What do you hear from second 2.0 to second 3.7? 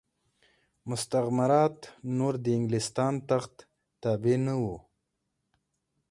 نور د انګلستان تخت